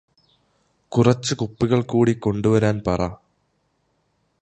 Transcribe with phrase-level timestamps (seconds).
[0.91, 3.01] കുറച്ച് കുപ്പികൾ കൂടി കൊണ്ടുവരാൻ പറ